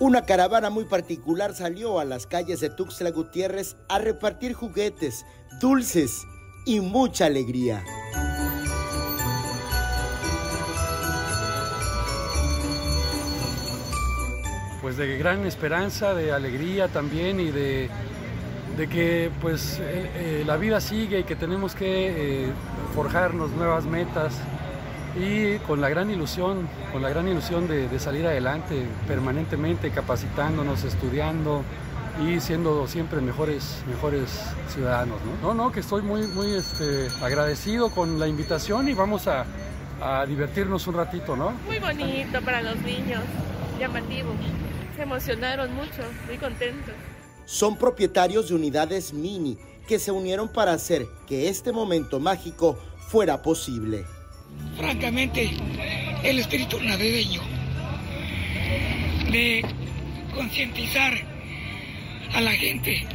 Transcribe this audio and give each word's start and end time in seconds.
Una 0.00 0.22
caravana 0.22 0.70
muy 0.70 0.84
particular 0.84 1.56
salió 1.56 1.98
a 1.98 2.04
las 2.04 2.28
calles 2.28 2.60
de 2.60 2.70
Tuxtla 2.70 3.10
Gutiérrez 3.10 3.76
a 3.88 3.98
repartir 3.98 4.54
juguetes, 4.54 5.26
dulces 5.60 6.24
y 6.64 6.78
mucha 6.78 7.26
alegría. 7.26 7.82
Pues 14.80 14.96
de 14.96 15.18
gran 15.18 15.44
esperanza, 15.44 16.14
de 16.14 16.30
alegría 16.30 16.86
también 16.86 17.40
y 17.40 17.50
de, 17.50 17.90
que 18.76 19.32
pues 19.40 19.80
eh, 19.80 20.44
la 20.46 20.56
vida 20.56 20.80
sigue 20.80 21.18
y 21.18 21.24
que 21.24 21.34
tenemos 21.34 21.74
que 21.74 22.44
eh, 22.44 22.52
forjarnos 22.94 23.50
nuevas 23.50 23.84
metas 23.84 24.32
y 25.16 25.58
con 25.60 25.80
la 25.80 25.88
gran 25.88 26.10
ilusión, 26.10 26.68
con 26.92 27.02
la 27.02 27.08
gran 27.08 27.28
ilusión 27.28 27.66
de, 27.68 27.98
salir 27.98 28.26
adelante 28.26 28.86
permanentemente, 29.06 29.90
capacitándonos, 29.90 30.84
estudiando 30.84 31.62
y 32.24 32.40
siendo 32.40 32.86
siempre 32.86 33.20
mejores, 33.20 33.82
mejores 33.86 34.40
ciudadanos. 34.68 35.18
¿no? 35.42 35.54
no, 35.54 35.72
que 35.72 35.80
estoy 35.80 36.02
muy, 36.02 36.26
muy 36.28 36.52
este, 36.54 37.08
agradecido 37.22 37.90
con 37.90 38.18
la 38.18 38.28
invitación 38.28 38.88
y 38.88 38.94
vamos 38.94 39.26
a, 39.28 39.44
a 40.00 40.26
divertirnos 40.26 40.86
un 40.86 40.94
ratito, 40.94 41.36
¿no? 41.36 41.52
Muy 41.66 41.78
bonito 41.78 42.40
para 42.42 42.62
los 42.62 42.76
niños, 42.82 43.22
llamativo. 43.78 44.32
Se 44.96 45.02
emocionaron 45.02 45.74
mucho, 45.74 46.02
muy 46.26 46.38
contentos. 46.38 46.94
Son 47.44 47.76
propietarios 47.76 48.48
de 48.48 48.54
unidades 48.54 49.12
mini 49.12 49.56
que 49.86 49.98
se 49.98 50.10
unieron 50.10 50.48
para 50.48 50.72
hacer 50.72 51.06
que 51.26 51.48
este 51.48 51.72
momento 51.72 52.20
mágico 52.20 52.76
fuera 53.08 53.40
posible 53.40 54.04
francamente, 54.76 55.50
el 56.22 56.38
espíritu 56.38 56.80
navideño, 56.80 57.40
de 59.30 59.64
concientizar 60.34 61.14
a 62.34 62.40
la 62.40 62.52
gente. 62.52 63.06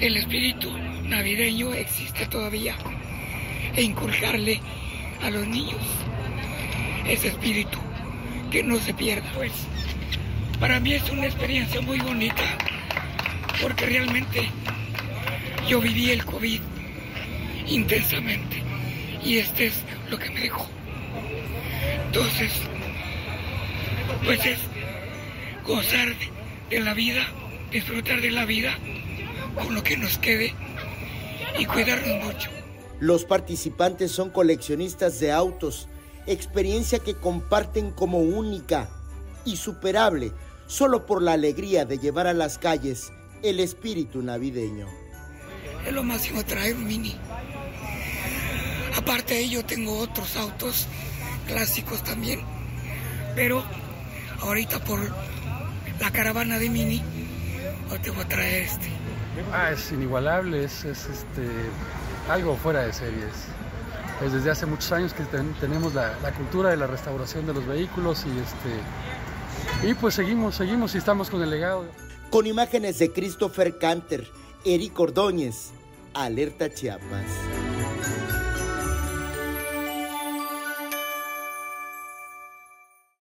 El 0.00 0.16
espíritu 0.16 0.70
navideño 1.04 1.72
existe 1.74 2.26
todavía 2.26 2.76
e 3.74 3.82
inculcarle 3.82 4.60
a 5.22 5.30
los 5.30 5.46
niños 5.46 5.80
ese 7.08 7.28
espíritu 7.28 7.78
que 8.50 8.62
no 8.62 8.78
se 8.78 8.94
pierda. 8.94 9.30
Pues 9.34 9.52
para 10.60 10.80
mí 10.80 10.94
es 10.94 11.08
una 11.10 11.26
experiencia 11.26 11.80
muy 11.80 11.98
bonita 12.00 12.58
porque 13.62 13.86
realmente 13.86 14.48
yo 15.68 15.80
viví 15.80 16.10
el 16.10 16.24
COVID 16.24 16.60
intensamente 17.66 18.57
y 19.24 19.38
este 19.38 19.66
es 19.66 19.74
lo 20.10 20.18
que 20.18 20.30
me 20.30 20.40
dejó. 20.40 20.66
Entonces, 22.06 22.52
pues 24.24 24.44
es 24.46 24.58
gozar 25.66 26.08
de 26.70 26.80
la 26.80 26.94
vida, 26.94 27.26
disfrutar 27.70 28.20
de 28.20 28.30
la 28.30 28.44
vida 28.44 28.72
con 29.54 29.74
lo 29.74 29.82
que 29.82 29.96
nos 29.96 30.18
quede 30.18 30.54
y 31.58 31.66
cuidarnos 31.66 32.24
mucho. 32.24 32.50
Los 33.00 33.24
participantes 33.24 34.10
son 34.10 34.30
coleccionistas 34.30 35.20
de 35.20 35.32
autos, 35.32 35.88
experiencia 36.26 36.98
que 36.98 37.14
comparten 37.14 37.90
como 37.90 38.18
única 38.18 38.88
y 39.44 39.56
superable 39.56 40.32
solo 40.66 41.06
por 41.06 41.22
la 41.22 41.32
alegría 41.32 41.84
de 41.84 41.98
llevar 41.98 42.26
a 42.26 42.34
las 42.34 42.58
calles 42.58 43.12
el 43.42 43.60
espíritu 43.60 44.22
navideño. 44.22 44.86
Es 45.86 45.92
lo 45.92 46.02
máximo 46.02 46.44
traer 46.44 46.74
un 46.74 46.86
mini. 46.86 47.16
Aparte 48.98 49.34
de 49.34 49.40
ello 49.42 49.64
tengo 49.64 49.96
otros 49.96 50.36
autos 50.36 50.88
clásicos 51.46 52.02
también, 52.02 52.40
pero 53.36 53.62
ahorita 54.40 54.80
por 54.80 54.98
la 56.00 56.10
caravana 56.10 56.58
de 56.58 56.68
Mini, 56.68 57.00
hoy 57.92 57.98
te 58.00 58.10
voy 58.10 58.24
a 58.24 58.28
traer 58.28 58.64
este. 58.64 58.88
Ah, 59.52 59.70
es 59.70 59.92
inigualable, 59.92 60.64
es, 60.64 60.84
este, 60.84 61.46
algo 62.28 62.56
fuera 62.56 62.80
de 62.80 62.92
series. 62.92 63.32
Es 64.26 64.32
desde 64.32 64.50
hace 64.50 64.66
muchos 64.66 64.90
años 64.90 65.14
que 65.14 65.22
tenemos 65.60 65.94
la, 65.94 66.14
cultura 66.36 66.70
de 66.70 66.76
la 66.76 66.88
restauración 66.88 67.46
de 67.46 67.54
los 67.54 67.64
vehículos 67.68 68.26
y 68.26 68.30
este 68.40 69.88
y 69.88 69.94
pues 69.94 70.14
seguimos, 70.14 70.56
seguimos 70.56 70.96
y 70.96 70.98
estamos 70.98 71.30
con 71.30 71.40
el 71.40 71.50
legado. 71.50 71.86
Con 72.30 72.48
imágenes 72.48 72.98
de 72.98 73.12
Christopher 73.12 73.78
Canter, 73.78 74.26
Eric 74.64 74.98
Ordóñez, 74.98 75.70
Alerta 76.14 76.68
Chiapas. 76.68 77.47